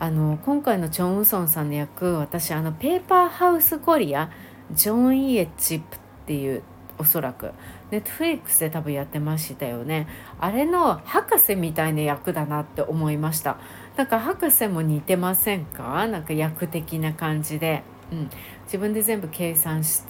[0.00, 4.30] あの今回のチョン・ウソンさんの役私あのペーパーハウスコリア
[4.72, 6.62] ジョン・イエチップっていう
[7.04, 7.52] おそらく。
[7.90, 10.08] ネットフリックスで多分やってましたよね。
[10.40, 13.58] あれの博士みたいな役だなって思いました。
[13.96, 16.06] なんか博士も似てませんか？
[16.06, 18.30] なんか役的な感じで、うん、
[18.64, 20.02] 自分で全部計算し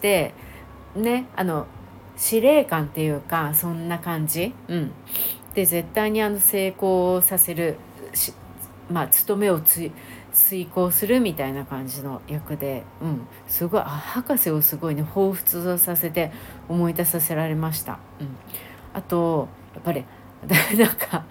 [0.00, 0.32] て
[0.94, 1.66] ねあの
[2.16, 4.92] 司令官っていうかそんな感じ、うん、
[5.54, 7.76] で絶対にあの成功させる
[8.88, 9.90] まあ務めをつ
[10.36, 16.30] 遂行するみたいな感じの役で、うん、すごいあ博士をすごいね彷彿とさせて
[16.68, 17.98] 思い出させられました。
[18.20, 18.36] うん、
[18.92, 20.04] あとやっぱり
[20.78, 21.24] なんか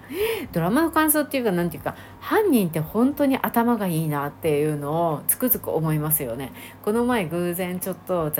[0.52, 6.52] ドラマの感想っていうか何ていうか犯人って本当に頭がいいなっていうのをつくづく思いますよね。
[6.84, 8.32] この前偶然ちょっと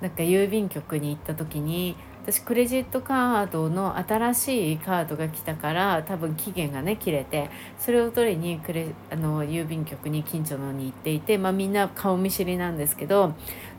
[0.00, 13.34] なんか郵便局に行った時に私クレジットカードの新しいカードが来たから多分期限がね切れてそれを取りにクレあの郵便局に近所のに行っていて、まあ、みんな顔見知りなんですけど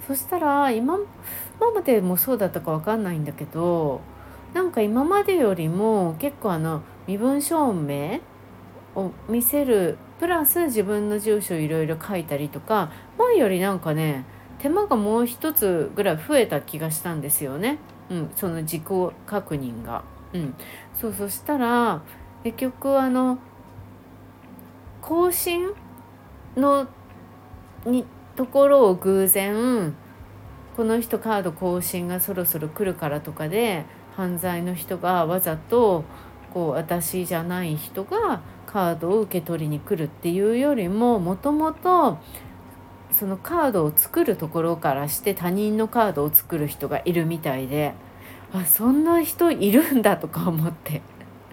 [0.05, 0.97] そしたら今
[1.57, 4.01] 今までもそうだったか分かんないんだけど
[4.53, 8.19] なんか今までよりも結構あの身分証明
[8.93, 14.25] を見せるプラス自分の住所いろいろ書いたりとか前よりなんかね
[14.59, 17.79] 手間がもう一つぐらい増えた気がしたんですよね。
[18.13, 18.83] うん、その自己
[19.25, 20.03] 確認が。
[20.33, 20.55] うん、
[20.99, 22.01] そうそしたら
[22.43, 23.37] 結局あの
[25.01, 25.71] 更新
[26.55, 26.87] の
[27.85, 29.95] にところを偶然
[30.75, 36.03] この人カード更新がそろそろ来るからとかで犯罪の人がわざと
[36.53, 42.17] こう私じゃない人がカードを受け取りに来るっていうよりももともと
[43.13, 47.93] そのカードを作るところからして他人のカードを作る人がいるみたいで
[48.53, 51.01] あそんな人いるんだとか思って。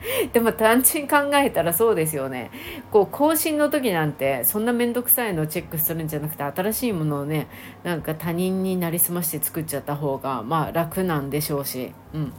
[0.33, 2.51] でも単純に考えたらそうですよね。
[2.91, 7.49] こう更新の時なんてそんな面倒くさいのをチェックするんじゃなくて新しいものをね
[7.85, 12.33] なんか他人になりすまして作っちゃった方がまあ楽なんでしょうし、うん、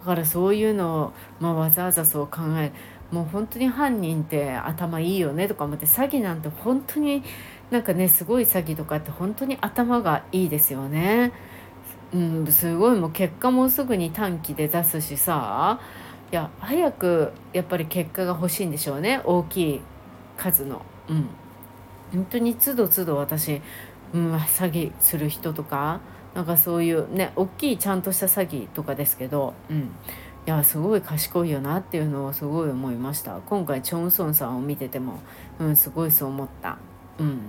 [0.00, 2.72] だからそういうのを、まあ、わざわざそう考え
[3.10, 7.22] もう本当に犯人って頭いいよねとか思って詐欺なんて本当に
[7.70, 11.32] なんかねすごい詐欺とかって本当に頭がいいですよね。
[12.12, 15.80] うん、すごいもう結果もすぐに短期で出すしさ
[16.32, 19.80] いや早くやっぱり結果が欲しいんでしょうね大きい
[20.36, 20.82] 数の。
[21.08, 21.28] うん、
[22.12, 23.60] 本当につどつど私、
[24.12, 26.00] うん、詐欺する人とか
[26.34, 29.82] なんかそういうね大きいちゃんとした詐欺とかですけど、うん、い
[30.46, 35.20] やすごい賢いよなっていうのをすごい思いました今回チョンソンさんを見てても、
[35.58, 36.78] うん、すごいそう思った。
[37.20, 37.40] うん、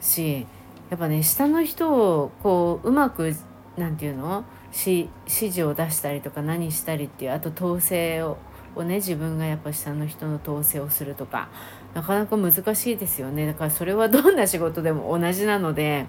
[0.00, 0.46] し
[0.90, 3.34] やっぱね下の人をこううまく
[3.76, 4.44] 何て言うの？
[4.70, 8.38] 指示を出したりとか何したりっていうあと統制を
[8.76, 11.48] をね自分がやっぱ下の人の統制をするとか
[11.94, 13.46] なかなか難しいですよね。
[13.46, 16.06] だからそれはどんな仕事でも同じなので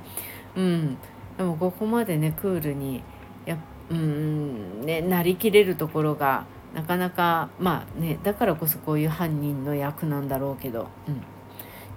[0.56, 0.98] うん。
[1.38, 3.02] でもここまでねクールに
[3.45, 3.58] や
[3.89, 6.45] うんねなりきれるところが
[6.76, 10.89] なかなかまあねだからこそこういう犯人の役なんだろうけど。
[11.08, 11.22] うん。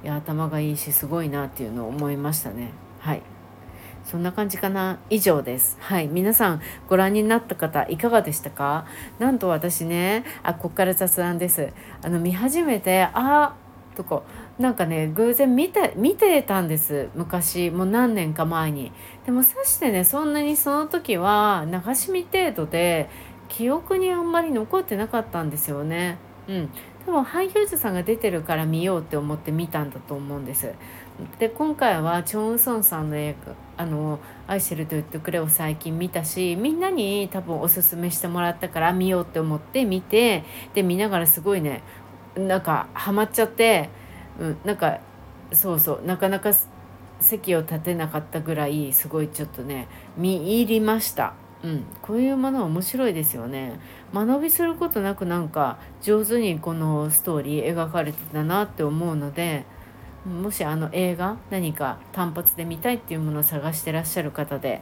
[0.03, 2.73] いや頭がいいしすごいなっていうのを思いましたね。
[3.01, 3.23] はい。
[4.05, 4.99] そんな感じかな。
[5.11, 5.77] 以上です。
[5.81, 6.09] はい。
[6.09, 8.85] 皆さんご覧になった方いかがでしたか？
[9.21, 11.73] なんと私ねあこっから雑談です。
[12.03, 13.55] あの見始めてあ
[13.95, 14.23] とか
[14.59, 17.09] なんかね偶然見て見てたんです。
[17.15, 18.91] 昔もう何年か前に。
[19.25, 23.09] でもさしてねそんなにその時は流し見程度で
[23.49, 26.19] 記憶にあんまり残ってなかったんですよね。
[26.49, 26.71] うん、
[27.05, 30.73] 多分ハイヒューズさんが出てるから見ようって思って見たんだと思うんです。
[31.39, 41.83] で今回はチョン・ウソンさんの映画「あの愛してると言ってくれ」を最近見たしみんなに多分おすすめしてもらったから見ようって思って見てで見ながらすごいね
[42.37, 43.91] なんかハマっちゃって、
[44.41, 44.99] うん、なんか
[45.53, 46.53] そうそうなかなか
[47.21, 51.35] 席を立てなかったぐらいすごいちょっとね見入りました。
[51.63, 53.79] うん、こういうものは面白いですよね
[54.13, 59.65] 間延びすることなくなんか上手にこのストーリー描かれてたなって思うので
[60.27, 64.81] もしあの映画何か単発で見たいっていうものを探してらっしゃる方で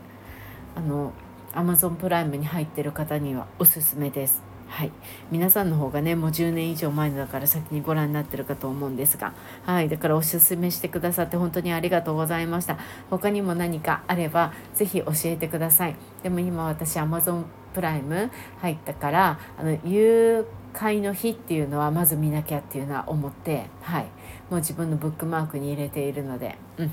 [0.75, 1.13] あの
[1.53, 4.51] Amazon プライムに入ってる方にはおすすめです。
[4.69, 4.93] はい、
[5.33, 9.33] 皆さんの方がねもう10年以上前だから先にご覧になってるかと思うんですが。
[9.65, 9.89] はい。
[9.89, 12.79] だからおすすめしてくださって本当にありがとうございました。
[13.11, 15.97] 他にも何かあれば是非教えてください。
[16.23, 18.31] でも今私 Amazon プライム
[18.61, 24.07] 入ったからあの誘拐の日っていうのはまず見なきゃっていうのは思ってはい。
[24.51, 26.91] もう自分のブックマークに入れているのでうん。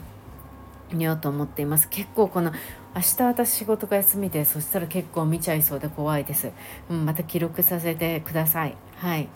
[0.93, 1.89] 見ようと思っています。
[1.89, 2.51] 結構この
[2.95, 6.51] 明日私仕事が休みでそしたら結構見ちゃいそうで怖いです、
[6.89, 8.75] うん、また記録させてください。
[8.95, 9.27] はい。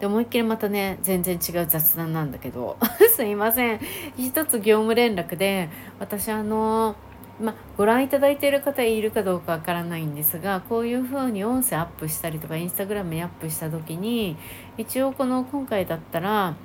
[0.00, 2.76] で思いっきりまたね全然違う雑談なんだけど
[3.14, 3.80] すいません。
[4.16, 6.96] 一つ業務連絡で私あの
[7.40, 14.36] まご覧いただいている方いるかどうかわからないんですがこういうふうに音声アップしたりとかインスタグラムにアップした時に
[14.78, 16.56] 一応この今回だったら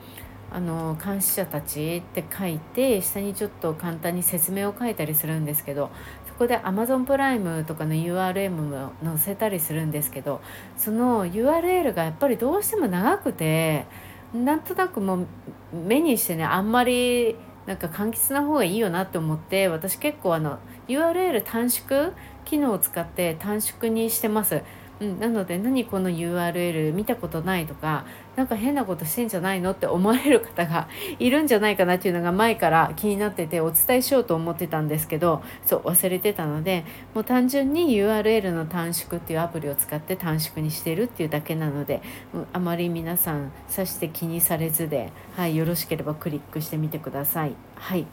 [0.54, 5.90] あの監視者たちって書いて下にちょっと簡単に説明を書いたりするんですけど
[6.28, 10.42] そこで Amazon プライムとかの URL も載せたりするんですけど
[10.78, 13.86] その URL がやっぱりどうしても長くて
[14.34, 15.28] なんとなくもう
[15.74, 17.36] 目にしてねあんまり
[17.72, 22.12] なんか柑橘な方がいいよなって思って私結構あの URL 短縮
[22.44, 24.62] 機能を使って短縮にしてます。
[25.02, 30.88] うん、なので何この URL 見たことないとか何か変なことしてんじゃないのって思われる方が
[31.18, 36.86] いるんじゃないかなっていうのが前から気になっててお伝えしようと思ってたんですけどそう忘れてたので
[37.16, 42.02] もう単純に URL の短縮っていうアプリを使って短縮にしてるっていうだけなので、
[42.36, 47.54] うん、あまり皆さんさして気にされずで、はい、よろしければクリックしてみてください。
[47.76, 48.06] はい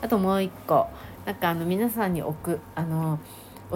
[0.00, 0.86] あともう一個
[1.24, 3.18] なんかあの皆さんに置くあの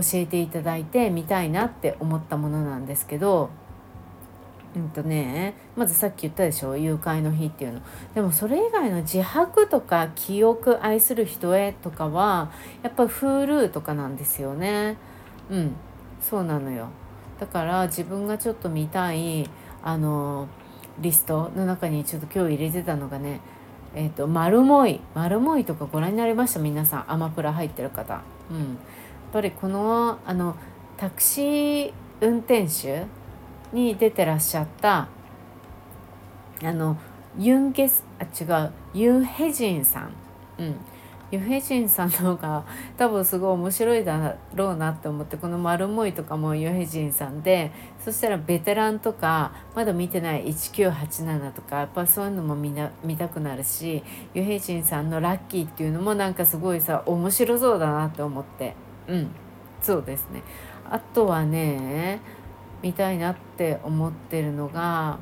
[0.01, 3.51] 教えていただいて見たいなって思ったものなんですけど
[4.77, 7.81] うんとねまずさっき言ったでしょ誘拐の日っていうの。
[8.15, 12.51] でもそれ以外の自白とか記憶愛する人へとかは
[12.83, 14.97] やっぱり Hulu とかなんですよね。
[15.51, 15.77] うん
[16.21, 16.89] そうなのよ。
[17.41, 19.49] だから自分がちょっと見たい
[19.83, 20.49] あの
[21.01, 23.41] リストの中にちょっと今日入れてたのがね
[23.95, 25.01] えっ、ー、と丸もい。
[25.15, 26.61] 丸もいとかご覧になりました？
[26.61, 27.13] 皆さん。
[27.13, 28.21] アマプラ入ってる方。
[28.51, 28.77] うん。
[29.33, 30.57] ぱりこのあの
[30.97, 33.05] タクシー運転手
[33.73, 35.09] に出てらっしゃった
[36.63, 36.97] あの
[37.39, 40.13] ユンゲスあ違うユン・ヘジンさん、
[40.59, 40.77] うん、
[41.31, 42.65] ユン・ヘジンさんの方が
[42.97, 47.71] 多分すごい面白いだろうなって思ってこの「丸もい」とかもユン・ヘジンさんで
[48.05, 54.03] そしたらベテランとかまだ見てない1987とかやっぱそういうのも見な見たくなるし
[54.35, 58.88] ユン・ヘジンさんの「ラッキー」っていうのもなんかすごいさ面白そうだなって思って。
[59.09, 59.31] うん。
[59.83, 60.43] そうですね。
[60.89, 62.21] あとはね
[62.83, 65.19] 見たいなって思ってるのが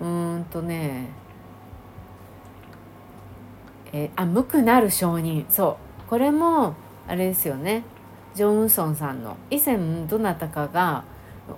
[0.00, 1.08] うーんとね
[3.92, 5.44] えー、あ無くなる承認。
[5.50, 6.08] そう。
[6.08, 6.74] これも
[7.06, 7.84] あれですよね。
[8.34, 9.36] ジョン・ウソンさんの。
[9.50, 11.04] 以前どなたかが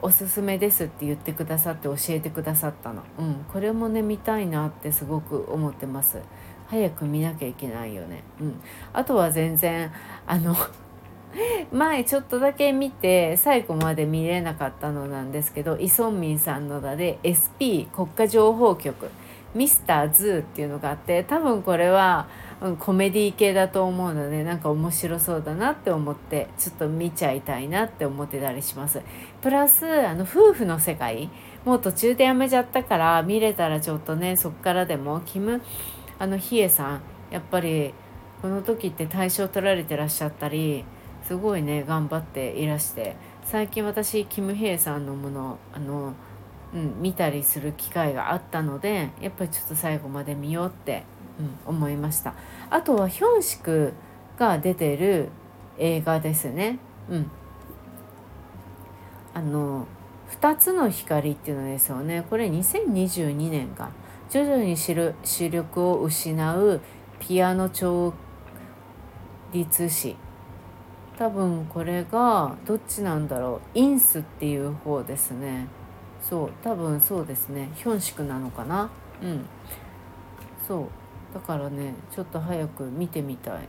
[0.02, 6.18] おすすめですって言ってくださって教えてくださったの、うん、これもね見たいなってすごく思ってます。
[6.66, 8.60] 早く見なきゃいけないよね、うん、
[8.94, 9.92] あとは全然
[10.26, 10.56] あの
[11.72, 19.10] 前ちょっとだけ見て最後まで見れなかったのなんですけどイ・ソンミンさんのだで SP 国家情報局
[19.54, 22.26] ミスターズっていうのがあって多分これは、
[22.60, 29.00] うん、コメディ系だと思うのでなんか面白そうだなって思ってちょっと見ちゃいたいなって思ってたりします。
[29.42, 31.30] プラスあの夫婦の世界
[31.64, 35.62] もう途中でやめちゃったから見れたらちょっとねそっからでもキム
[36.18, 37.94] あのヒエさんやっぱり
[38.42, 40.84] この時って大賞取られてらっしゃったり
[41.26, 43.16] すごいね頑張っていらして。
[43.44, 46.14] 最近私キム・ヘイさんのものあの、
[46.74, 51.04] うん、見たりする機会があったのでやっぱりちょっと最後まで見ようって、
[51.66, 52.34] うん、思いました。
[52.70, 53.92] あとはヒョンシク
[54.38, 55.28] が出てる
[55.78, 56.78] 映画ですね。
[57.10, 57.30] うん。
[59.34, 59.86] あの
[60.40, 62.24] 2つの光っていうのですよね。
[62.30, 63.90] これ2022年が
[64.30, 64.94] 徐々に視
[65.50, 66.80] 力を失う
[67.20, 68.14] ピアノ調
[69.52, 70.16] 律師。
[71.18, 73.78] 多分これがどっちなんだろう。
[73.78, 75.68] インスっていう方ですね。
[76.20, 77.70] そう多分そうですね。
[77.76, 78.90] ヒョンシクなのかな。
[79.22, 79.44] うん。
[80.66, 80.86] そう。
[81.32, 83.68] だからねちょっと早く見てみたい。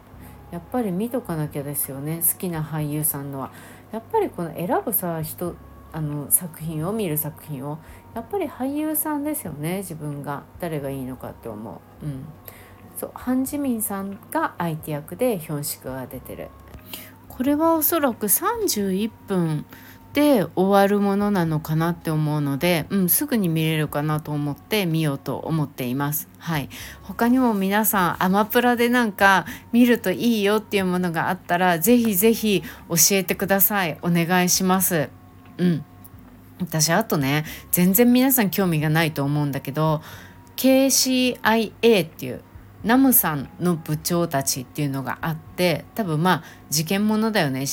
[0.51, 2.21] やっぱり見とかなきゃですよね。
[2.21, 3.51] 好きな俳優さんのは。
[3.91, 5.55] やっぱりこの選ぶさ人
[5.93, 7.77] あの作品を見る作品を。
[8.15, 10.43] やっぱり俳優さんですよね自分が。
[10.59, 12.05] 誰がいいのかって思う。
[12.05, 12.25] うん。
[12.97, 16.49] そうハン・ジミンさんが相手役でヒョンシクが出てる。
[17.35, 19.65] これはおそらく31分
[20.13, 26.29] で終わるものなのかなって思うので、うん、すぐに見れるかなと思って見ようと思っています。
[26.37, 26.69] はい、
[27.03, 33.97] 他にも皆さんアマプラでなんか見るといいよっていうものがあったらぜひぜひ教えてください。
[34.01, 35.09] お願いします。
[35.57, 35.83] うん。
[36.61, 40.01] 私あとね全然皆さん興味がないと思うんだけど
[40.55, 42.41] KCIA っていう
[42.85, 47.65] ナムさんの部長たちっていうのがあって多分まあ事件ものだよね。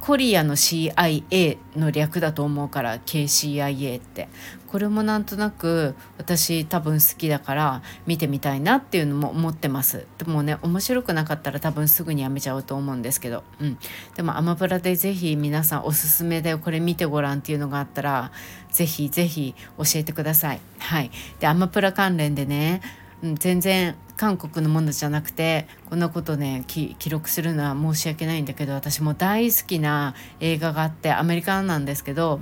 [0.00, 4.28] コリアの CIA の略だと思うから KCIA って。
[4.66, 10.06] これもなんとなく私多分好きだから見てみたいなっていうのも思ってます。
[10.18, 13.44] でもね面白くなかったら多分すぐにやめちゃうと思うんですけど。
[13.60, 13.78] うん。
[14.16, 18.32] でもアマプラで是非皆さんおすすめでこれ見てごらんっていうのがあったら
[18.72, 20.60] 是非是非教えてください。
[20.80, 21.12] はい。
[21.38, 22.80] でアマプラ関連でね
[23.22, 32.40] うん、全然韓国のものじゃなくてこんなことね記録するのは申し訳ないんだけど私も大好きな映画があってアメリカなんですけど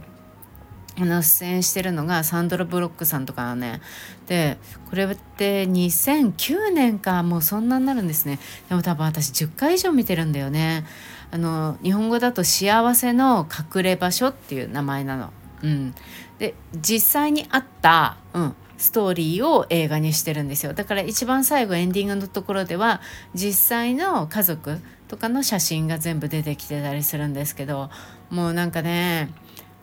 [0.98, 3.80] あの出演してるのがサンドラ・ブロックさんとかね。
[4.26, 4.58] で
[4.90, 8.38] これって2009年かもうそんなになるんですね。
[8.68, 10.84] でも多分私10回以上見てるんだよね。
[11.30, 15.32] あの日本語だと「幸せの隠れ場所」っていう名前なの。
[15.62, 15.94] うん、
[16.38, 20.72] で実際にあった、うん、ストーリーを映画にしてるんですよ。
[20.72, 23.02] だから一番最後エンディングのところでは
[23.34, 27.90] 実際の家族とかの写真が全部出てきてたりするんですけど
[28.30, 29.28] もうなんかね、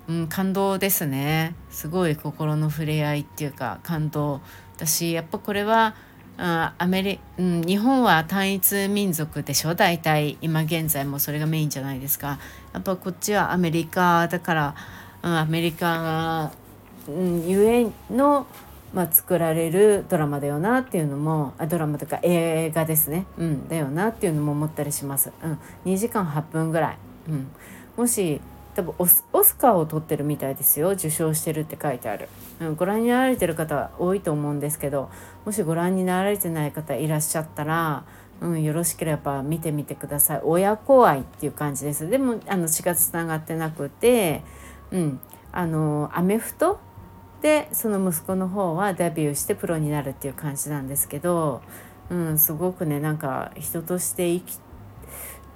[0.08, 1.54] うん、感動ですね。
[1.70, 4.42] すごい心の触れ合いっていうか感動。
[4.76, 5.96] 私やっぱこれは
[6.40, 9.76] アメリうん、日本は単一民族でしょ？
[9.76, 10.38] 大体。
[10.42, 12.40] 今現在もそれがメインじゃないですか。
[12.74, 14.76] やっぱこっちはアメリカだから、
[15.24, 16.52] うん、アメリカが、
[17.08, 18.46] うん、ゆえの
[18.94, 25.32] まあ、作られるドラマだよなっていうのもあドラマとか映画ですね、うん、だよなっていうのも思ったりします。
[25.44, 27.48] うん、2時間8分ぐらい、うん、
[27.98, 28.40] もし
[28.76, 30.92] 多分オスオスカーを取ってるみたいですよ。
[30.92, 32.30] 受賞してるって書いてある、
[32.62, 35.10] うん、ご覧になられてる方多いと思うんですけど
[35.46, 38.06] もしご覧になられてない方いらっしゃったら、
[38.40, 40.42] うん、よろしければ見てみてください。
[40.44, 42.08] 親子愛っていう感じです。
[42.08, 44.44] でもあの血がつながってなくて、
[44.92, 45.20] うん、
[45.52, 46.80] あのアメフト
[47.42, 51.62] でその息子の方はデビューしてプロになるっていう感じなんですけど、
[52.10, 54.60] うん、すごくねなんか人として生き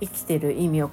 [0.01, 0.89] 生きてる意味を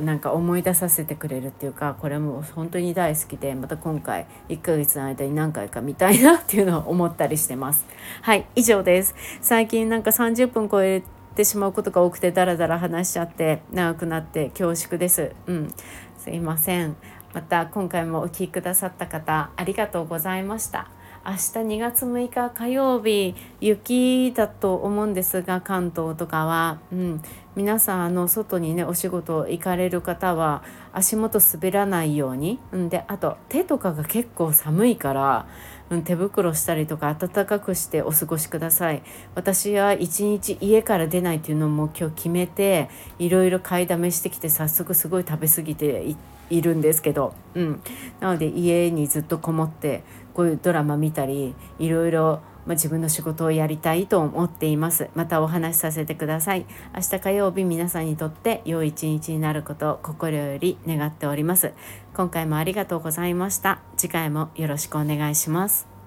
[0.00, 7.86] なんか思い出させてくれるっていうかこれも本当に大好きでまた今回1ヶ月の間に何回か見たいなっていうのを思ったりしてます。
[8.20, 9.14] はい以上です。
[9.40, 11.04] 最近なんか30分超え
[11.36, 15.32] てしまうことが多くてダラダラ話しちゃって長くなって恐縮です。
[15.46, 15.72] うん
[16.18, 16.96] すいません。
[17.32, 20.88] また今回もお聴きくださった方ありがとうございました。
[21.26, 27.22] 明日2月6日火曜日雪だと思うんですが関東とかは、うん、
[27.54, 30.62] 皆さんあの外にねお仕事行かれる方は
[30.92, 35.46] 足元滑らないように、うん、であと手とかが結構寒いから
[35.90, 39.02] うん、手袋したりとか暖かくしてお過ごしください。
[39.34, 46.14] 私は一日家から出ないっていうのも今日決めていろいろ買いだめしてきて早速すごい食べ過ぎて
[46.50, 47.82] いるんですけど、うん、
[48.20, 50.02] なので家にずっとこもって
[50.34, 55.08] こういうドラマ見たりいろいろま自分の仕事をやりたいと思っています。
[55.14, 56.66] またお話しさせてください。
[56.94, 61.72] 明日火曜日皆さんにとって良い一日になることを心より願っております。
[62.14, 63.80] 今回もありがとうございました。
[63.96, 65.97] 次回もよろしくお願いします。